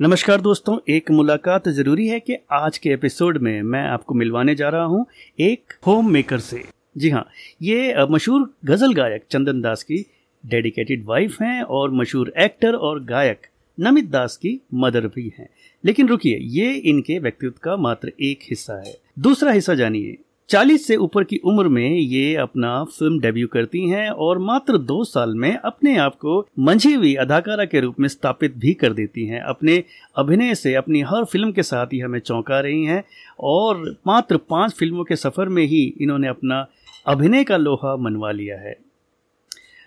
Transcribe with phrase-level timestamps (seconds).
[0.00, 4.68] नमस्कार दोस्तों, एक मुलाकात ज़रूरी है कि आज के एपिसोड में मैं आपको मिलवाने जा
[4.68, 5.04] रहा हूँ
[5.40, 6.62] एक होम मेकर से।
[6.98, 7.26] जी हाँ
[7.62, 10.04] ये मशहूर गज़ल गायक चंदन दास की
[10.44, 13.46] डेडिकेटेड वाइफ हैं और मशहूर एक्टर और गायक
[13.78, 15.48] नमित दास की मदर भी हैं।
[15.84, 20.16] लेकिन रुकिए, ये इनके व्यक्तित्व का मात्र एक हिस्सा है। दूसरा हिस्सा जानिए
[20.48, 25.02] चालीस से ऊपर की उम्र में ये अपना फ़िल्म डेब्यू करती हैं और मात्र दो
[25.04, 29.26] साल में अपने आप को मंझी हुई अदाकारा के रूप में स्थापित भी कर देती
[29.26, 29.82] हैं। अपने
[30.16, 33.02] अभिनय से अपनी हर फ़िल्म के साथ ही हमें चौंका रही हैं
[33.40, 36.66] और मात्र पाँच फ़िल्मों के सफ़र में ही इन्होंने अपना
[37.06, 38.76] अभिनय का लोहा मनवा लिया है।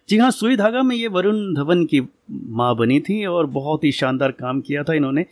[0.09, 3.91] जी हाँ सुई धागा में ये वरुण धवन की माँ बनी थी और बहुत ही
[3.91, 5.25] शानदार काम किया था इन्होंने।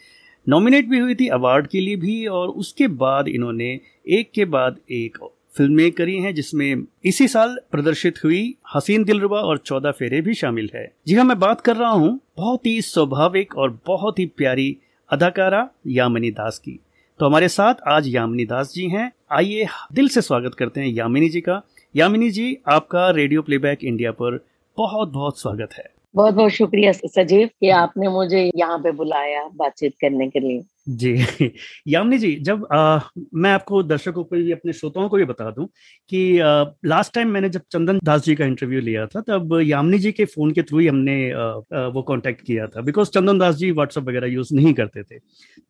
[0.49, 4.77] नॉमिनेट भी हुई थी अवार्ड के लिए भी और उसके बाद इन्होंने एक के बाद
[4.91, 5.17] एक
[5.55, 10.69] फ़िल्में करी हैं, जिसमें इसी साल प्रदर्शित हुई हसीन दिलरुबा और चौदह फेरे भी शामिल
[10.75, 14.75] है। जी हाँ मैं बात कर रहा हूँ बहुत ही स्वाभाविक और बहुत ही प्यारी
[15.09, 16.79] अदाकारा यामिनी दास की।
[17.19, 21.29] तो हमारे साथ आज यामिनी दास जी हैं। आइए दिल से स्वागत करते हैं यामिनी
[21.29, 21.61] जी का।
[21.95, 24.43] यामिनी जी, आपका रेडियो प्लेबैक इंडिया पर
[24.77, 29.93] बहुत बहुत स्वागत है। बहुत बहुत शुक्रिया सजीव कि आपने मुझे यहाँ पे बुलाया बातचीत
[30.01, 31.13] करने के लिए। जी।
[31.87, 32.99] यामिनी जी जब आ,
[33.33, 35.67] मैं आपको दर्शकों को भी अपने श्रोताओं को भी बता दूँ
[36.09, 39.99] कि आ, लास्ट टाइम मैंने जब चंदन दास जी का इंटरव्यू लिया था तब यामिनी
[39.99, 41.41] जी के फ़ोन के थ्रू ही हमने आ,
[41.75, 45.19] आ, वो कांटेक्ट किया था। बिकॉज़ चंदन दास जी व्हाट्सएप वगैरह यूज़ नहीं करते थे।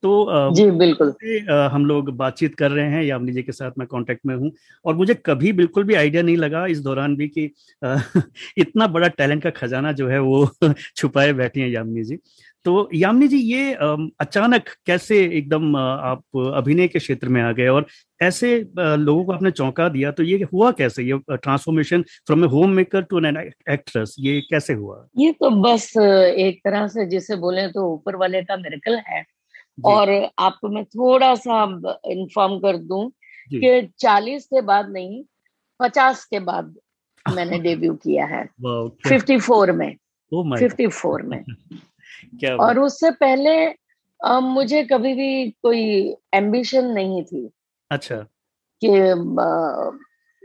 [0.03, 1.13] तो आ, जी बिल्कुल।
[1.51, 4.51] आ, हम लोग बातचीत कर रहे हैं यामिनी जी के साथ मैं कॉन्टेक्ट में हूँ।
[4.85, 7.51] और मुझे कभी बिल्कुल भी आइडिया नहीं लगा इस दौरान भी कि
[7.83, 7.97] आ,
[8.57, 10.47] इतना बड़ा टैलेंट का खजाना जो है वो
[10.95, 12.19] छुपाए बैठी है यामिनी जी।
[12.69, 13.73] तो यामिनी जी ये
[14.19, 16.21] अचानक कैसे एकदम आप
[16.55, 17.85] अभिनय के क्षेत्र में आ गए और
[18.21, 21.03] ऐसे लोगों को आपने चौंका दिया तो ये हुआ कैसे?
[21.03, 23.37] ये transformation from a homemaker to an
[23.69, 25.07] actress ये कैसे हुआ?
[25.17, 25.93] ये तो बस
[26.37, 29.25] एक तरह से जिसे बोले तो ऊपर वाले का मेरेकल है।
[29.85, 31.63] और आपको मैं थोड़ा सा
[32.05, 33.09] इन्फॉर्म कर दूँ
[33.53, 35.23] कि चालीस के बाद नहीं
[35.79, 36.75] पचास के बाद
[37.35, 38.45] मैंने डेब्यू किया है।
[39.09, 39.95] फिफ्टी फोर में।
[40.33, 41.43] फिफ्टी oh फोर में।
[42.39, 43.73] क्या और उससे पहले
[44.25, 47.49] आ, मुझे कभी भी कोई एम्बिशन नहीं थी।
[47.91, 48.15] अच्छा।
[48.83, 48.99] कि
[49.41, 49.91] आ,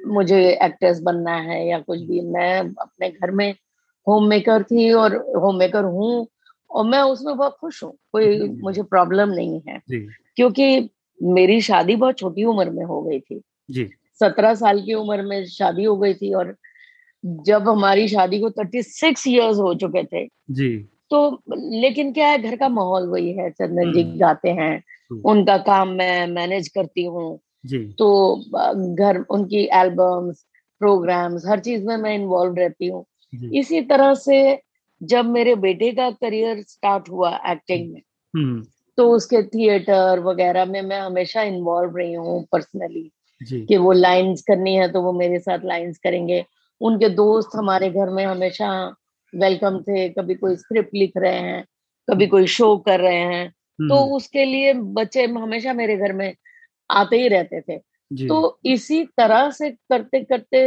[0.06, 3.54] मुझे एक्ट्रेस बनना है या कुछ भी। मैं अपने घर में
[4.08, 6.26] होम मेकर थी और होम मेकर हूँ
[6.70, 9.80] और मैं उसमें बहुत खुश हूँ। कोई मुझे प्रॉब्लम नहीं है।
[10.36, 10.90] क्योंकि
[11.22, 15.46] मेरी शादी बहुत छोटी उम्र में हो गई थी। जी। सत्रह साल की उम्र में
[15.46, 16.56] शादी हो गई थी और
[17.24, 21.42] जब हमारी शादी को थर्टी सिक्स ईयर्स हो चुके थे जी। तो
[21.80, 24.82] लेकिन क्या है घर का माहौल वही है चंदन जी हम्म। गाते हैं
[25.24, 27.38] उनका काम मैं मैनेज करती हूँ।
[27.98, 28.06] तो
[28.94, 30.44] घर उनकी एल्बम्स
[30.80, 33.04] प्रोग्राम्स हर चीज़ में मैं इन्वॉल्व रहती हूँ।
[33.54, 34.38] इसी तरह से
[35.00, 38.00] जब मेरे बेटे का करियर स्टार्ट हुआ एक्टिंग में
[38.34, 38.62] हम्म।
[38.98, 43.10] तो उसके थिएटर वगैरह में मैं हमेशा इन्वॉल्व रही हूँ पर्सनली
[43.66, 46.44] कि वो लाइंस करनी है तो वो मेरे साथ लाइंस करेंगे।
[46.80, 48.70] उनके दोस्त हमारे घर में हमेशा
[49.34, 51.64] वेलकम थे कभी कोई स्क्रिप्ट लिख रहे हैं
[52.08, 56.34] कभी कोई शो कर रहे हैं तो हम्म। उसके लिए बच्चे हमेशा मेरे घर में
[56.90, 57.78] आते ही रहते थे
[58.10, 60.62] तो इसी तरह से करते करते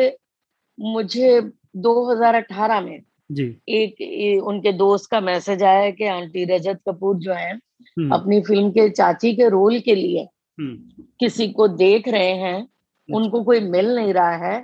[0.80, 1.40] मुझे
[1.78, 3.02] 2018 में
[3.32, 8.42] जी एक उनके दोस्त का मैसेज आया कि आंटी रजत कपूर जो है हम्म। अपनी
[8.42, 13.44] फ़िल्म के चाची के रोल के लिए हम्म। किसी को देख रहे हैं अच्छा। उनको
[13.44, 14.64] कोई मिल नहीं रहा है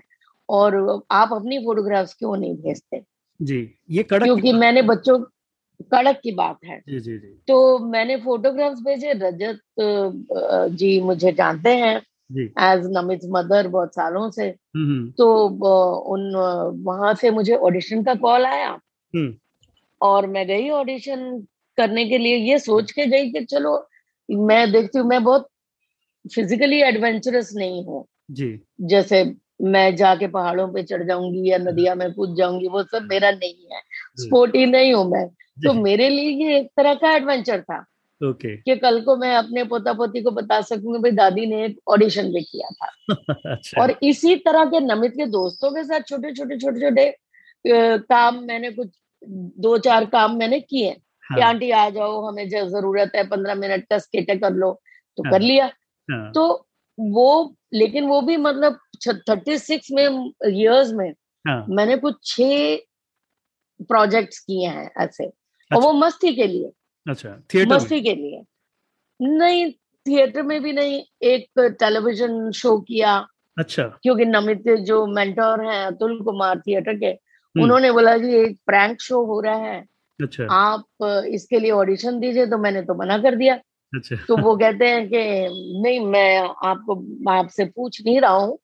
[0.50, 0.76] और
[1.12, 3.02] आप अपनी फोटोग्राफ्स क्यों नहीं भेजते
[3.44, 3.60] जी
[3.92, 5.18] ये कड़क क्योंकि मैंने बच्चों
[5.92, 9.60] कड़क की बात है। जी जी जी। तो मैंने फोटोग्राफ्स भेजे रजत
[10.78, 11.96] जी मुझे जानते हैं
[12.40, 15.46] एज नमित मदर बहुत सालों से। हम्म, हम्म। तो
[16.14, 16.32] उन
[16.86, 18.70] वहाँ से मुझे ऑडिशन का कॉल आया।
[19.14, 19.34] हम्म।
[20.02, 23.78] और मैं गई ऑडिशन करने के लिए ये सोच के गई कि चलो
[24.30, 25.48] मैं देखती हूँ मैं बहुत
[26.26, 28.06] फिजिकली एडवेंचरस नहीं हूँ।
[28.82, 29.24] जैसे
[29.62, 33.68] मैं जाके पहाड़ों पे चढ़ जाऊँगी या नदिया में कूद जाऊँगी वो सब मेरा नहीं
[33.74, 33.82] है।
[34.20, 35.28] स्पोर्टी नहीं हूँ मैं।
[35.64, 37.86] तो मेरे लिए ये एक तरह का एडवेंचर था
[38.22, 41.80] ओके। कि कल को मैं अपने पोता पोती को बता सकूँगी भाई दादी ने एक
[41.88, 42.88] ऑडिशन भी किया था।
[43.54, 47.16] अच्छा। और इसी तरह के नमित के दोस्तों के साथ छोटे छोटे छोटे छोटे
[47.98, 48.90] काम मैंने कुछ
[49.60, 53.86] दो चार काम मैंने किए हाँ। कि आंटी आ जाओ हमें ज़रूरत है पंद्रह मिनट
[53.90, 54.72] का स्केटे कर लो।
[55.18, 55.66] तो हाँ। कर लिया।
[56.12, 56.68] हाँ। तो
[57.00, 58.80] वो लेकिन वो भी मतलब
[59.30, 61.10] थर्टी सिक्स में इयर्स में
[61.46, 61.66] हाँ.
[61.70, 62.76] मैंने कुछ छह
[63.90, 66.72] प्रोजेक्ट्स किए हैं ऐसे। अच्छा। और वो अच्छा। मस्ती के लिए।
[67.06, 68.44] अच्छा थिएटर मस्ती के लिए।
[69.20, 69.72] नहीं
[70.06, 71.48] थिएटर में भी नहीं एक
[71.80, 73.16] टेलीविज़न शो किया।
[73.58, 78.58] अच्छा। क्योंकि नमित जो मेंटोर हैं अतुल कुमार थिएटर के हम्म। उन्होंने बोला कि एक
[78.66, 79.84] प्रैंक शो हो रहा है।
[80.20, 83.56] अच्छा। आप इसके लिए ऑडिशन दीजिए तो मैंने तो मना कर दिया।
[83.94, 85.18] अच्छा। तो वो कहते हैं कि
[85.82, 86.96] नहीं मैं आपको
[87.32, 88.58] आपसे पूछ नहीं रहा हूँ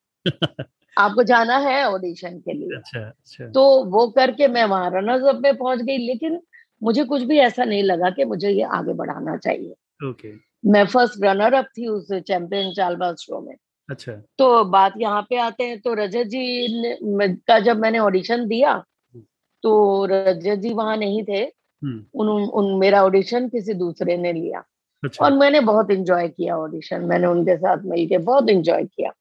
[0.98, 5.40] आपको जाना है ऑडिशन के लिए अच्छा अच्छा तो वो करके मैं वहाँ रनर्स अप
[5.44, 6.40] में पहुँच गई लेकिन
[6.82, 10.34] मुझे कुछ भी ऐसा नहीं लगा कि मुझे ये आगे बढ़ाना चाहिए ओके
[10.66, 13.56] मैं फ़र्स्ट रनर अप थी उस चैंपियन चालबाज शो में
[13.90, 18.48] अच्छा तो बात यहाँ पे आते हैं तो रजत जी ने का जब मैंने ऑडिशन
[18.48, 19.24] दिया हम्म।
[19.64, 21.42] तो रजत जी वहाँ नहीं थे
[21.82, 24.64] हम्म। उन, उन मेरा ऑडिशन किसी दूसरे ने लिया
[25.04, 29.12] अच्छा। और मैंने बहुत इंजॉय किया ऑडिशन मैंने उनके साथ मिलके बहुत इंजॉय किया।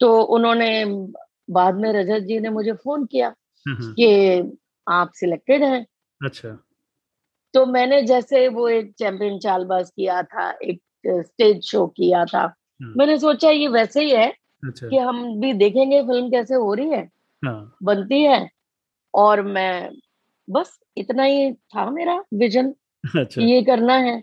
[0.00, 0.84] तो उन्होंने
[1.50, 3.34] बाद में रजत जी ने मुझे फ़ोन किया
[3.68, 5.86] हम्म, कि आप सिलेक्टेड हैं
[6.22, 6.58] अच्छा
[7.52, 12.94] तो मैंने जैसे वो एक चैंपियन चालबाज किया था एक स्टेज शो किया था हाँ।
[12.96, 14.28] मैंने सोचा ये वैसे ही है
[14.64, 17.10] अच्छा। कि हम भी देखेंगे फ़िल्म कैसे हो रही है
[17.44, 18.50] हाँ। बनती है
[19.14, 19.90] और मैं
[20.50, 22.74] बस इतना ही था मेरा विजन
[23.16, 24.22] अच्छा। ये करना है।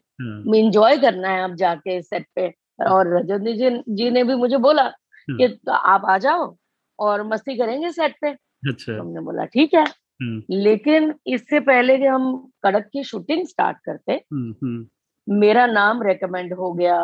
[0.56, 4.58] इंजॉय करना है अब जाके सेट पे हाँ। और रजत जी जी ने भी मुझे
[4.58, 4.94] बोला।
[5.30, 6.56] कि आप आ जाओ
[7.00, 11.98] और मस्ती करेंगे सेट पे अच्छा। तो हमने बोला ठीक है हम्म। लेकिन इससे पहले
[11.98, 16.98] कि हम कड़क की शूटिंग स्टार्ट करते हम्म, हम्म। मेरा नाम रेकमेंड हो गया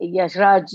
[0.00, 0.74] यशराज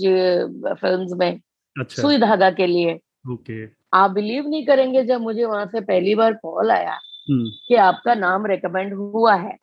[0.80, 1.30] फिल्म्स में
[1.76, 2.98] अच्छा। सुई धागा के लिए
[3.32, 6.98] ओके आप बिलीव नहीं करेंगे जब मुझे वहाँ से पहली बार कॉल आया
[7.30, 9.56] कि आपका नाम रेकमेंड हुआ है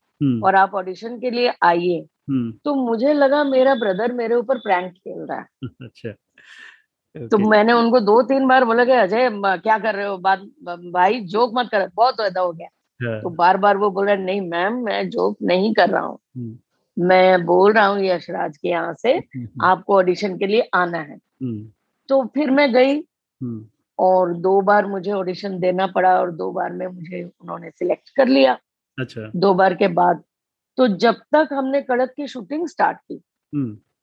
[0.44, 2.06] और आप ऑडिशन के लिए आइए
[2.66, 5.46] तो मुझे लगा मेरा ब्रदर मेरे ऊपर प्रैंक खेल रहा है।
[5.82, 6.12] अच्छा।
[7.28, 10.18] तो मैंने उनको दो तीन बार बोला कि अजय क्या कर रहे हो?
[10.18, 10.40] बात
[10.94, 12.68] भाई जोक मत कर बहुत ज़्यादा हो गया।
[13.00, 16.20] हाँ। तो बार बार वो बोल रहे नहीं मैम मैं जोक नहीं कर रहा हूँ।
[16.38, 16.58] हम्म।
[16.98, 20.98] मैं बोल रहा हूँ यशराज के यहाँ से हम्म, हम्म। आपको ऑडिशन के लिए आना
[20.98, 21.18] है।
[22.08, 23.04] तो फिर मैं गई।
[24.00, 28.28] और दो बार मुझे ऑडिशन देना पड़ा और दो बार में मुझे उन्होंने सिलेक्ट कर
[28.28, 28.58] लिया।
[29.00, 30.24] अच्छा। दो बार के बाद
[30.80, 33.18] तो जब तक हमने कड़क की शूटिंग स्टार्ट की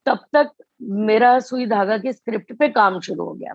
[0.06, 0.50] तब तक
[0.82, 3.54] मेरा सुई धागा की स्क्रिप्ट पे काम शुरू हो गया।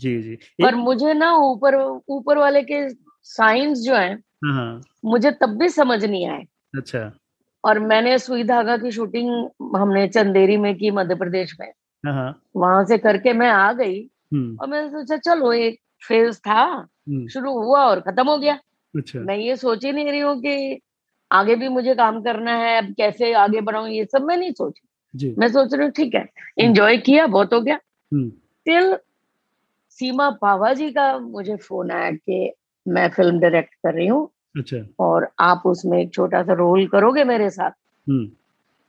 [0.00, 1.74] जी जी। पर मुझे ना ऊपर
[2.08, 2.88] ऊपर वाले के
[3.22, 6.44] साइंस जो है हाँ, हाँ। मुझे तब भी समझ नहीं आए।
[6.76, 7.12] अच्छा।
[7.64, 11.72] और मैंने सुई धागा की शूटिंग हमने चंदेरी में की मध्य प्रदेश में।
[12.06, 14.00] हाँ, वहाँ से करके मैं आ गई
[14.32, 18.58] हम्म। और मैंने सोचा चलो एक फ़ेज़ था हम्म। शुरू हुआ और खत्म हो गया।
[18.96, 20.80] अच्छा। मैं ये सोच ही नहीं रही हूँ कि
[21.32, 24.82] आगे भी मुझे काम करना है अब कैसे आगे बढ़ाऊं ये सब मैं नहीं सोची
[25.38, 26.28] मैं सोच रही हूँ ठीक है
[26.58, 27.78] इंजॉय किया बहुत हो गया।
[28.66, 28.96] टिल हम्म।
[29.90, 32.52] सीमा पावा जी का मुझे फ़ोन आया कि
[32.88, 37.24] मैं फ़िल्म डायरेक्ट कर रही हूँ अच्छा। और आप उसमें एक छोटा सा रोल करोगे
[37.24, 37.70] मेरे साथ?
[38.08, 38.30] हम्म।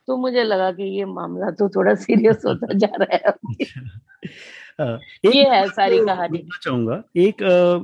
[0.06, 3.80] तो मुझे लगा कि ये मामला तो थोड़ा सीरियस होता जा रहा है अच्छा।
[5.26, 7.36] ये है सारी कहानी। चाहूँगा एक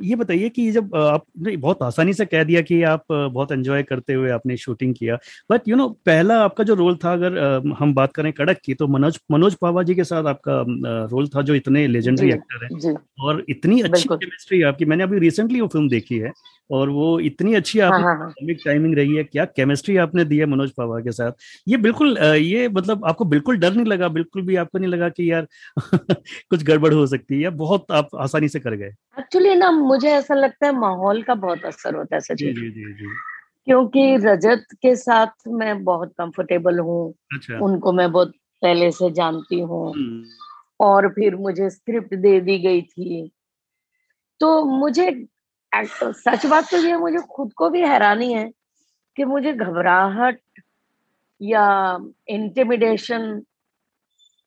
[0.05, 4.13] ये बताइए कि जब आपने बहुत आसानी से कह दिया कि आप बहुत एंजॉय करते
[4.13, 5.19] हुए आपने शूटिंग किया
[5.51, 7.39] बट यू नो पहला आपका जो रोल था अगर
[7.79, 10.65] हम बात करें कड़क की तो मनोज मनोज पावा जी के साथ आपका
[11.11, 15.61] रोल था जो इतने लेजेंडरी एक्टर है और इतनी अच्छी केमिस्ट्री आपकी मैंने अभी रिसेंटली
[15.61, 16.33] वो फ़िल्म देखी है
[16.71, 20.39] और वो इतनी अच्छी आपकी हाँ, हाँ, हाँ। टाइमिंग रही है क्या केमिस्ट्री आपने दी
[20.39, 21.33] है मनोज पावा के साथ?
[21.69, 25.33] ये बिल्कुल ये मतलब आपको बिल्कुल डर नहीं लगा बिल्कुल भी आपको नहीं लगा कि
[25.33, 25.47] यार
[26.51, 28.95] कुछ गड़बड़ हो सकती है या बहुत आप आसानी से कर गए?
[29.19, 32.93] एक्चुअली ना मुझे ऐसा लगता है माहौल का बहुत असर होता है सचिन। जी जी
[32.93, 33.07] जी
[33.65, 39.61] क्योंकि रजत के साथ मैं बहुत कंफर्टेबल हूँ। अच्छा। उनको मैं बहुत पहले से जानती
[39.61, 40.25] हूँ। हम्म।
[40.81, 43.31] और फिर मुझे स्क्रिप्ट दे दी गई थी।
[44.41, 45.27] तो मुझे
[45.95, 48.51] सच बात तो ये मुझे खुद को भी हैरानी है
[49.17, 50.39] कि मुझे घबराहट
[51.43, 53.43] या इंटिमिडेशन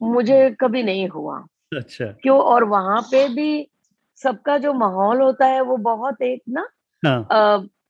[0.01, 2.39] मुझे कभी नहीं हुआ। अच्छा। क्यों?
[2.39, 3.67] और वहाँ पे भी
[4.15, 6.67] सबका जो माहौल होता है वो बहुत एक ना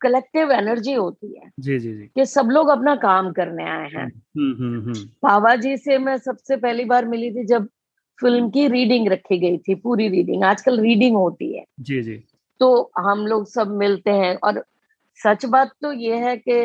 [0.01, 3.87] कलेक्टिव हाँ। एनर्जी होती है जी जी जी। कि सब लोग अपना काम करने आए
[3.89, 7.67] हैं। हम्म, हम्म, हम्म, बाबा जी से मैं सबसे पहली बार मिली थी जब
[8.19, 12.23] फ़िल्म की रीडिंग रखी गई थी पूरी रीडिंग आजकल रीडिंग होती है। जी जी।
[12.59, 14.63] तो हम लोग सब मिलते हैं और
[15.19, 16.61] सच बात तो ये है कि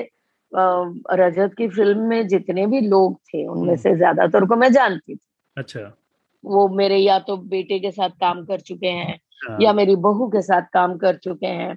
[1.12, 5.20] रजत की फ़िल्म में जितने भी लोग थे उनमें। से ज़्यादातर को मैं जानती थी।
[5.56, 5.96] अच्छा।
[6.44, 10.26] वो मेरे या तो बेटे के साथ काम कर चुके हैं हाँ। या मेरी बहू
[10.28, 11.76] के साथ काम कर चुके हैं।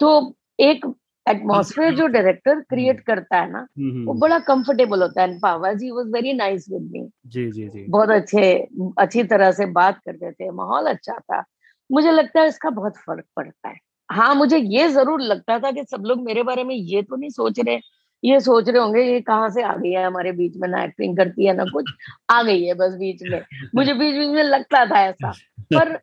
[0.00, 0.86] तो एक
[1.26, 3.66] एटमॉस्फेयर जो डायरेक्टर क्रिएट हम्म। करता है ना
[4.06, 7.84] वो बड़ा कंफर्टेबल होता है। Pava ji was very nice with me जी जी जी।
[7.88, 8.52] बहुत अच्छे
[8.98, 11.44] अच्छी तरह से बात करते थे। माहौल अच्छा था।
[11.90, 13.76] मुझे लगता है इसका बहुत फ़र्क पड़ता है।
[14.08, 17.30] हाँ मुझे ये ज़रूर लगता था कि सब लोग मेरे बारे में ये तो नहीं
[17.30, 17.76] सोच रहे
[18.22, 21.16] ये सोच रहे होंगे ये कहाँ से आ गई है हमारे बीच में ना एक्टिंग
[21.16, 21.90] करती है ना कुछ।
[22.30, 23.40] आ गई है बस बीच में।
[23.74, 25.32] मुझे बीच बीच में लगता था ऐसा।
[25.74, 25.98] पर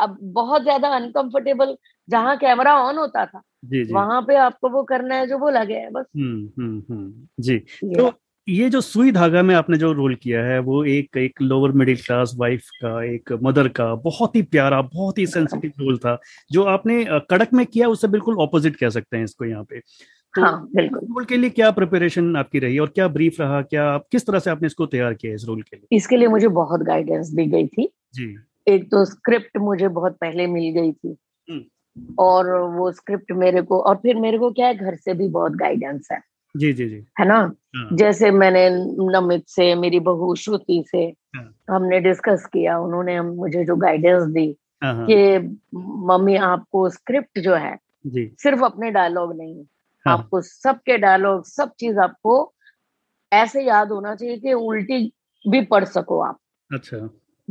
[0.00, 1.76] अब बहुत ज़्यादा अनकंफर्टेबल
[2.08, 3.92] जहाँ कैमरा ऑन होता था जी, जी.
[3.94, 7.58] वहाँ पे आपको वो करना है जो बोला गया है बस। हम्म हम्म हम्म जी।
[7.94, 8.12] तो
[8.48, 11.96] ये जो सुई धागा में आपने जो रोल किया है वो एक एक लोअर मिडिल
[11.96, 16.18] क्लास वाइफ का एक मदर का बहुत ही प्यारा बहुत ही सेंसिटिव रोल था
[16.50, 19.80] जो आपने कड़क में किया उससे बिल्कुल ऑपोजिट कह सकते हैं इसको यहाँ पे।
[20.36, 23.62] तो हाँ, बिल्कुल। रोल के लिए क्या प्रिपरेशन आपकी रही और क्या ब्रीफ रहा?
[23.62, 25.96] क्या किस तरह से आपने इसको तैयार किया इस रोल के लिए?
[25.96, 28.36] इसके लिए मुझे बहुत गाइडेंस दी गई थी। जी।
[28.68, 31.16] एक तो स्क्रिप्ट मुझे बहुत पहले मिल गई थी।
[31.50, 31.62] हम्म।
[32.18, 35.52] और वो स्क्रिप्ट मेरे को और फिर मेरे को क्या है घर से भी बहुत
[35.52, 36.20] गाइडेंस है।
[36.56, 37.52] जी जी जी। है ना?
[37.76, 38.68] हाँ। जैसे मैंने
[39.20, 40.98] नमित से मेरी बहू श्रुति से
[41.36, 45.38] हाँ। हमने डिस्कस किया उन्होंने मुझे जो गाइडेंस दी हाँ, हाँ। कि
[45.76, 49.64] मम्मी आपको स्क्रिप्ट जो है जी। सिर्फ़ अपने डायलॉग नहीं
[50.06, 50.18] हाँ.
[50.18, 52.52] आपको सबके डायलॉग सब चीज़ आपको
[53.32, 55.12] ऐसे याद होना चाहिए कि उल्टी
[55.48, 56.38] भी पढ़ सको आप।
[56.72, 56.96] अच्छा।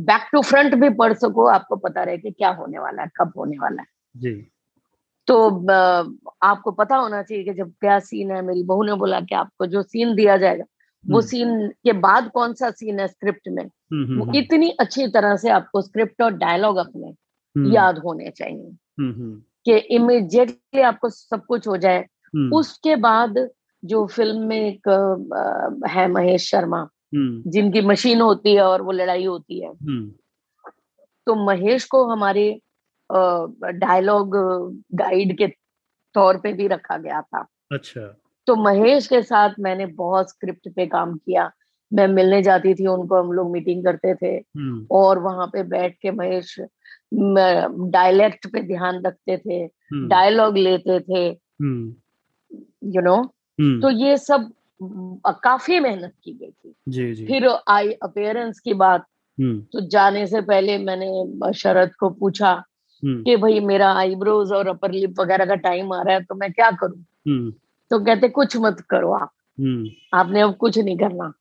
[0.00, 3.32] बैक टू फ्रंट भी पढ़ सको आपको पता रहे कि क्या होने वाला है कब
[3.36, 4.48] होने वाला है। जी।
[5.26, 5.48] तो
[6.42, 9.66] आपको पता होना चाहिए कि जब क्या सीन है मेरी बहू ने बोला कि आपको
[9.66, 10.64] जो सीन दिया जाएगा
[11.10, 13.64] वो सीन हम्म। के बाद कौन सा सीन है स्क्रिप्ट में?
[13.64, 17.14] हम्म, हम्म, वो इतनी अच्छी तरह से आपको स्क्रिप्ट और डायलॉग अपने
[17.74, 18.76] याद होने चाहिए
[19.64, 22.06] कि इमिजिएटली आपको सब कुछ हो जाए।
[22.52, 23.48] उसके बाद
[23.84, 24.88] जो फ़िल्म में एक
[25.88, 26.88] है महेश शर्मा
[27.46, 29.74] जिनकी मशीन होती है और वो लड़ाई होती है।
[31.26, 32.60] तो महेश को हमारे
[33.72, 34.30] डायलॉग
[34.94, 35.46] गाइड के
[36.14, 40.86] तौर पे भी रखा गया था। अच्छा। तो महेश के साथ मैंने बहुत स्क्रिप्ट पे
[40.86, 41.50] काम किया।
[41.92, 45.94] मैं मिलने जाती थी उनको हम लोग मीटिंग करते थे। हम्म। और वहाँ पे बैठ
[46.02, 46.60] के महेश
[47.14, 49.66] डायलेक्ट पे ध्यान रखते थे
[50.08, 51.28] डायलॉग हम्म। लेते थे।
[52.82, 53.16] यू नो
[53.80, 54.50] तो ये सब
[55.44, 59.04] काफ़ी मेहनत की गई थी। जी जी। फिर आई अपेयरेंस की बात
[59.40, 62.50] हम्म। तो जाने से पहले मैंने शरद को पूछा
[63.02, 66.34] हम्म। कि भाई मेरा आईब्रोज और अपर लिप वगैरह का टाइम आ रहा है तो
[66.34, 67.04] मैं क्या करूँ?
[67.28, 67.52] हम्म।
[67.90, 69.30] तो कहते कुछ मत करो आप।
[70.14, 71.32] आपने अब कुछ नहीं करना।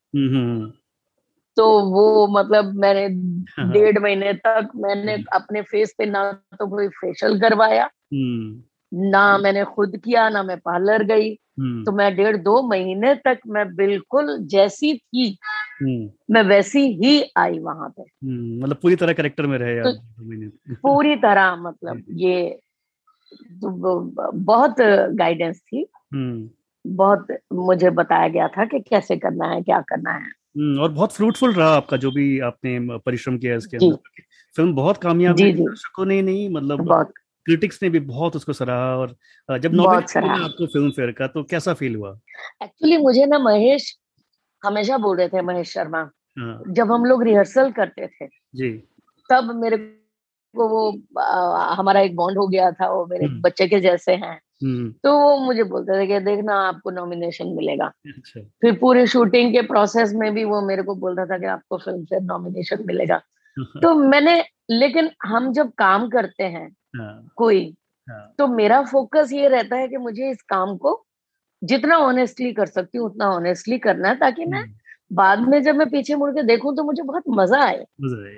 [1.58, 3.06] तो वो मतलब मैंने
[3.58, 7.90] हाँ। डेढ़ महीने तक मैंने अपने फेस पे ना तो कोई फेशियल करवाया।
[8.96, 13.40] ना मैंने खुद किया ना मैं पार्लर गई। हम्म। तो मैं डेढ़ दो महीने तक
[13.48, 15.38] मैं बिल्कुल जैसी थी
[15.82, 20.00] हम्म। मैं वैसी ही आई वहाँ पे। हम्म, मतलब पूरी तरह करेक्टर में रहे तो
[20.76, 22.60] पूरी तरह मतलब ये
[23.62, 24.00] तो
[24.32, 24.76] बहुत
[25.12, 25.86] गाइडेंस थी।
[26.88, 31.54] बहुत मुझे बताया गया था कि कैसे करना है क्या करना है। और बहुत फ्रूटफुल
[31.54, 34.22] रहा आपका जो भी आपने परिश्रम किया इसके अंदर।
[34.56, 37.14] फ़िल्म बहुत कामयाब है दर्शकों ने नहीं मतलब बहुत।
[37.46, 39.16] क्रिटिक्स ने भी बहुत उसको सराहा और
[39.60, 42.18] जब नॉमिनेट आपको फ़िल्म फेयर का तो कैसा फील हुआ
[42.64, 43.96] एक्चुअली मुझे ना महेश
[44.64, 46.00] हमेशा बोल रहे थे महेश शर्मा
[46.38, 48.72] हाँ। जब हम लोग रिहर्सल करते थे जी
[49.30, 49.78] तब मेरे
[50.56, 54.16] को वो आ, हमारा एक बॉन्ड हो गया था वो मेरे हम्म। बच्चे के जैसे
[54.16, 59.06] हैं हम्म। तो वो मुझे बोलते थे कि देखना आपको नॉमिनेशन मिलेगा अच्छा। फिर पूरे
[59.08, 62.84] शूटिंग के प्रोसेस में भी वो मेरे को बोलता था कि आपको फ़िल्म से नॉमिनेशन
[62.88, 63.22] मिलेगा
[63.58, 67.76] तो मैंने लेकिन हम जब काम करते हैं हाँ। कोई।
[68.10, 71.06] हाँ। तो मेरा फोकस ये रहता है कि मुझे इस काम को
[71.64, 75.76] जितना ऑनेस्टली कर सकती हूँ उतना ऑनेस्टली करना है ताकि मैं हम्म। बाद में जब
[75.76, 77.86] मैं पीछे मुड़ के देखूँ तो मुझे बहुत मज़ा आए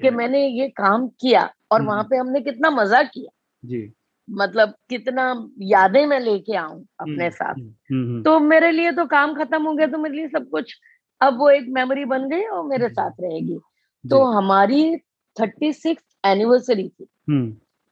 [0.01, 3.31] कि मैंने ये काम किया और वहाँ हम्म। पे हमने कितना मज़ा किया।
[3.63, 3.93] जी।
[4.29, 9.63] मतलब कितना यादें मैं लेके आऊँ अपने हम्म, साथ। तो मेरे लिए तो काम खत्म
[9.63, 10.73] हो गया तो मेरे लिए सब कुछ
[11.21, 13.59] अब वो एक मेमोरी बन गई और मेरे साथ रहेगी।
[14.05, 14.97] तो हमारी
[15.37, 17.07] थर्टी सिक्स एनिवर्सरी थी।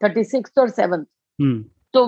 [0.03, 1.05] थर्टी सिक्स और सेवंथ
[1.41, 2.05] हम्म। तो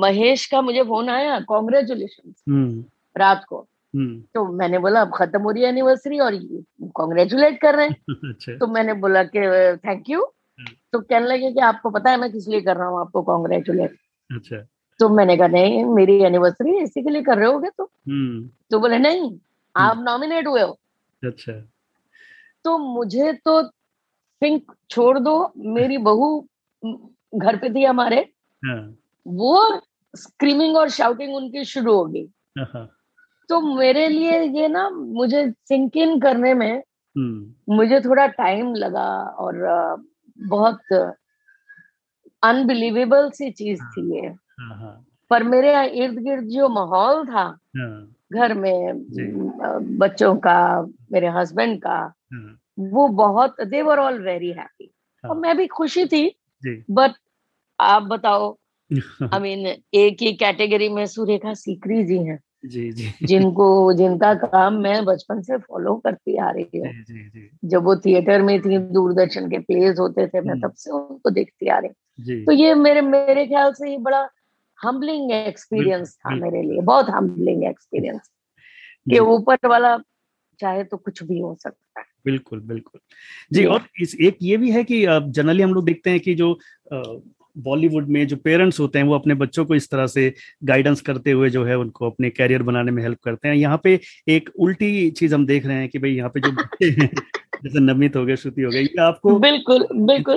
[0.00, 2.84] महेश का मुझे फ़ोन आया कॉन्ग्रेचुलेशन हम्म।
[3.16, 3.58] रात को।
[3.94, 6.38] हम्म। तो मैंने बोला अब खत्म हो रही है एनिवर्सरी और
[6.94, 7.96] कॉन्ग्रेचुलेट कर रहे हैं।
[8.30, 9.40] अच्छा। तो मैंने बोला कि
[9.88, 10.26] थैंक यू
[10.92, 13.96] तो कहने लगे कि आपको पता है मैं किस लिए कर रहा हूँ आपको कॉन्ग्रेचुलेट
[14.30, 14.56] अच्छा।
[15.00, 17.90] तो मैंने कहा नहीं मेरी एनिवर्सरी इसी के लिए कर रहे होगे तो।
[18.70, 19.38] तो बोले नहीं
[19.76, 20.78] आप नॉमिनेट हुए हो।
[21.24, 21.52] अच्छा।
[22.64, 23.62] तो मुझे तो
[24.42, 26.48] थिंक छोड़ दो मेरी बहू
[27.34, 28.16] घर पे थी हमारे।
[28.64, 29.80] हाँ। वो
[30.16, 32.28] स्क्रीमिंग और शाउटिंग उनकी शुरू हो गई
[32.58, 32.90] हाँ।
[33.48, 36.82] तो मेरे लिए ये ना मुझे सिंक इन करने में
[37.16, 39.54] हम्म। मुझे थोड़ा टाइम लगा और
[40.38, 40.92] बहुत
[42.42, 44.36] अनबिलीवेबल सी चीज़ हाँ। थी ये।
[45.30, 47.58] पर मेरे इर्द गिर्द जो माहौल था
[48.32, 49.04] घर में
[49.98, 52.14] बच्चों का मेरे हस्बैंड का
[52.78, 54.90] वो बहुत देवर ऑल वेरी हैप्पी
[55.24, 56.36] और मैं भी खुशी थी
[56.90, 57.10] बट
[57.80, 58.58] आप बताओ
[59.34, 64.74] आई मीन एक ही कैटेगरी में सुरेखा सीकरी जी हैं। जी जी। जिनको जिनका काम
[64.74, 66.88] मैं बचपन से फॉलो करती आ रही हूँ।
[67.64, 71.30] जब वो थिएटर में थी दूरदर्शन के प्लेज होते थे मैं हम्म। तब से उनको
[71.30, 71.90] देखती आ रही
[72.44, 74.30] तो ये मेरे मेरे ख्याल से ये बड़ा
[74.84, 78.30] हम्बलिंग एक्सपीरियंस था मेरे लिए बहुत हम्बलिंग एक्सपीरियंस
[79.10, 79.98] कि ऊपर वाला
[80.58, 81.85] चाहे तो कुछ भी हो सकता
[82.26, 83.00] बिल्कुल बिल्कुल।
[83.52, 86.58] जी, और इस एक ये भी है कि जनरली हम लोग देखते हैं कि जो
[87.56, 90.32] बॉलीवुड में जो पेरेंट्स होते हैं, वो अपने बच्चों को इस तरह से
[90.64, 93.98] गाइडेंस करते हुए जो है उनको अपने कैरियर बनाने में हेल्प करते हैं। यहाँ पे
[94.28, 97.10] एक उल्टी चीज़ हम देख रहे हैं कि भाई यहाँ पे जो बच्चे हैं
[97.64, 100.36] जैसे नमित हो गए श्रुति हो गए ये आपको बिल्कुल बिल्कुल।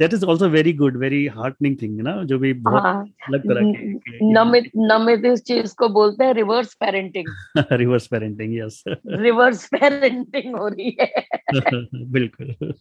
[0.00, 3.72] That is also very good very heartening thing ना जो भी बहुत हाँ, अलग तरह
[3.72, 7.28] के नमित नमित इस चीज़ को बोलते हैं reverse parenting
[7.72, 11.12] reverse parenting yes reverse parenting हो रही है।
[11.94, 12.74] बिल्कुल।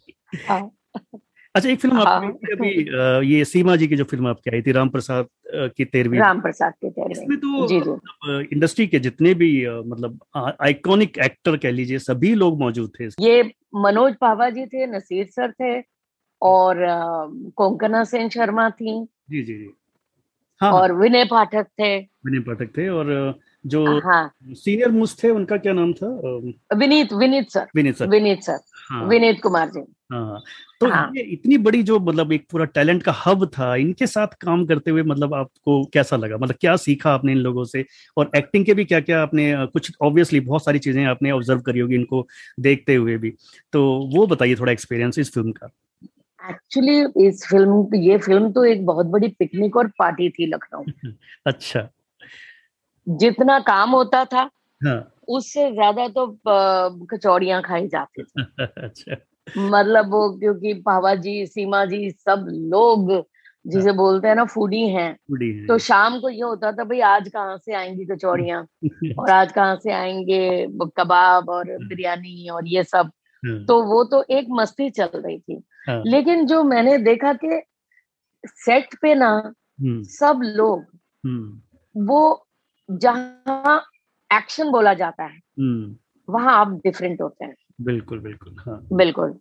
[0.50, 0.72] हाँ।
[1.56, 2.70] अच्छा एक फ़िल्म हाँ, अभी
[3.30, 5.28] ये सीमा जी की जो फ़िल्म आपकी आई थी राम प्रसाद
[5.78, 8.56] की तेरहवीं। राम प्रसाद की तेरहवीं। इसमें तो जी, जी.
[8.56, 9.50] इंडस्ट्री के जितने भी
[9.88, 10.20] मतलब
[10.62, 13.44] आइकॉनिक एक्टर कह लीजिए सभी लोग मौजूद थे ये
[13.86, 15.80] मनोज पावा जी थे नसीर सर थे
[16.42, 16.84] और
[17.56, 19.70] कोंकना सेन शर्मा थी। जी जी जी।
[20.62, 23.12] हाँ। और विनय पाठक थे। विनय पाठक थे और
[23.66, 26.08] जो हाँ। सीनियर मोस्ट थे उनका क्या नाम था?
[26.78, 27.68] Vineet Vineet sir.
[27.76, 28.08] Vineet sir.
[28.08, 28.60] Vineet sir.
[28.90, 29.80] हाँ, विनीत कुमार जी।
[30.14, 30.42] हाँ
[30.80, 31.12] तो हाँ.
[31.16, 34.92] ये इतनी बड़ी जो मतलब एक पूरा टैलेंट का हब था इनके साथ काम करते
[34.92, 36.38] हुए मतलब आपको कैसा लगा?
[36.38, 37.86] मतलब क्या सीखा आपने इन लोगों से?
[38.18, 41.80] और एक्टिंग के भी क्या क्या आपने कुछ ऑब्वियसली बहुत सारी चीज़ें आपने ऑब्ज़र्व करी
[41.80, 42.28] होगी इनको
[42.60, 43.34] देखते हुए भी।
[43.74, 45.70] तो वो बताइए थोड़ा एक्सपीरियंस इस फ़िल्म का।
[46.50, 50.84] एक्चुअली इस फ़िल्म ये फ़िल्म तो एक बहुत बड़ी पिकनिक और पार्टी थी लखनऊ
[51.48, 51.90] अच्छा।
[53.08, 54.50] जितना काम होता था
[54.88, 55.12] हाँ.
[55.28, 56.40] उससे ज़्यादा तो
[57.06, 58.44] कचौड़ियाँ खाई जाती थी
[58.78, 59.16] अच्छा
[59.58, 63.26] मतलब वो क्योंकि पावा जी सीमा जी सब लोग
[63.68, 67.00] जिसे हाँ। बोलते हैं ना फूडी हैं है। तो शाम को ये होता था भाई
[67.00, 68.68] आज कहाँ से आएँगी कचौड़ियाँ
[69.20, 70.68] और आज कहाँ से आएँगे
[70.98, 73.12] कबाब और हाँ। बिरयानी और ये सब
[73.46, 77.62] हाँ। तो वो तो एक मस्ती चल रही थी लेकिन जो मैंने देखा कि
[78.46, 80.86] सेट पे ना हम्म। सब लोग
[81.26, 82.48] हम्म। वो
[82.92, 83.84] जहाँ
[84.36, 89.40] एक्शन बोला जाता है हम्म। वहाँ आप डिफरेंट होते हैं। बिल्कुल बिल्कुल हाँ। बिल्कुल।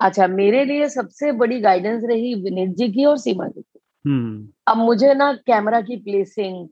[0.00, 4.48] अच्छा मेरे लिए सबसे बड़ी गाइडेंस रही विनीत जी की और सीमा जी की। हम्म।
[4.68, 6.68] अब मुझे ना कैमरा की प्लेसिंग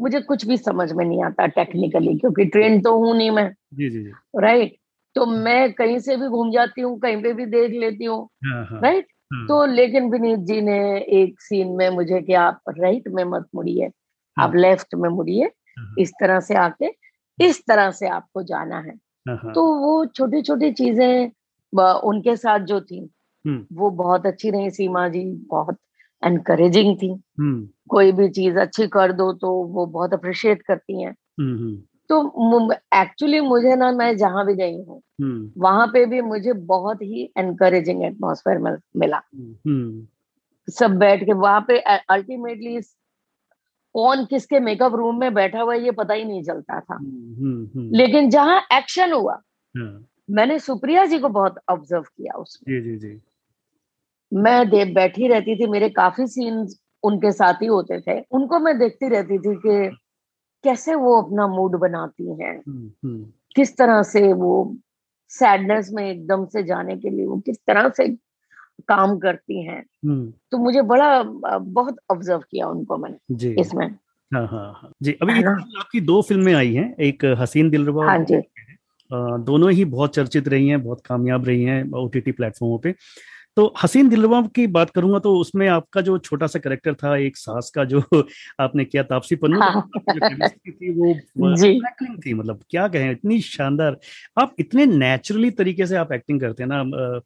[0.00, 3.90] मुझे कुछ भी समझ में नहीं आता टेक्निकली क्योंकि ट्रेन तो हूँ नहीं मैं। जी
[3.90, 4.76] जी राइट
[5.14, 8.66] तो मैं कहीं से भी घूम जाती हूँ कहीं पे भी देख लेती हूँ। हाँ,
[8.66, 13.02] हाँ। राइट हाँ। तो लेकिन विनीत जी ने एक सीन में मुझे कि आप राइट
[13.08, 13.90] में मत मुड़िए।
[14.36, 15.50] आप लेफ़्ट में मुड़िए
[15.98, 16.90] इस तरह से आके
[17.38, 18.94] इस तरह से आपको जाना है।
[19.28, 21.30] हाँ, हाँ। तो वो छोटी छोटी चीज़ें
[22.04, 22.98] उनके साथ जो थी
[23.44, 25.78] हम्म। वो बहुत अच्छी रही सीमा जी बहुत
[26.22, 31.10] एनकरेजिंग थी। हम्म। कोई भी चीज़ अच्छी कर दो तो वो बहुत अप्रिशिएट करती हैं।
[31.40, 31.76] हम्म,
[32.08, 35.02] तो एक्चुअली मुझे ना मैं जहाँ भी गई हूँ
[35.58, 39.20] वहाँ पे भी मुझे बहुत ही एनकरेजिंग एटमोसफेयर मिला
[40.68, 42.80] सब बैठ के वहाँ पे अल्टीमेटली
[43.94, 47.34] कौन किसके मेकअप रूम में बैठा हुआ है ये पता ही नहीं चलता था। हम्म,
[47.34, 49.40] हम्म, हम्म। लेकिन जहाँ एक्शन हुआ
[49.76, 53.20] हाँ। मैंने सुप्रिया जी को बहुत ऑब्ज़र्व किया उसमें। जी जी जी।
[54.34, 56.68] मैं दे बैठी रहती थी मेरे काफ़ी सीन
[57.02, 59.96] उनके साथ ही होते थे। उनको मैं देखती रहती थी कि
[60.64, 62.62] कैसे वो अपना मूड बनाती हैं।
[63.56, 64.76] किस तरह से वो
[65.28, 68.16] सैडनेस में एकदम से जाने के लिए वो किस तरह से
[68.88, 71.22] काम करती हैं। हम्म। तो मुझे बड़ा
[71.58, 73.86] बहुत ऑब्ज़र्व किया उनको मैंने इसमें।
[74.34, 78.40] हाँ हाँ हाँ। जी अभी आपकी दो फ़िल्में आई हैं एक हसीन दिलरुबा हाँ जी।
[79.44, 82.94] दोनों ही बहुत चर्चित रही हैं बहुत कामयाब रही हैं ओ टी टी प्लेटफॉर्मों पे।
[83.56, 87.36] तो हसीन दिलवा की बात करूँगा तो उसमें आपका जो छोटा सा करेक्टर था एक
[87.36, 88.02] सास का जो
[88.60, 89.90] आपने किया तापसी पन्नू हाँ।
[90.70, 91.14] थी वो
[92.26, 93.96] थी मतलब क्या कहें इतनी शानदार।
[94.38, 97.20] आप इतने नेचुरली तरीके से आप एक्टिंग करते हैं ना